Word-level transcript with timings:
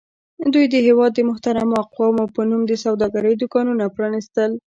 دوی 0.53 0.65
د 0.69 0.75
هېواد 0.87 1.11
د 1.15 1.19
محترمو 1.29 1.81
اقوامو 1.83 2.25
په 2.35 2.41
نوم 2.49 2.61
د 2.67 2.73
سوداګرۍ 2.85 3.33
دوکانونه 3.37 3.83
پرانیستل. 3.95 4.51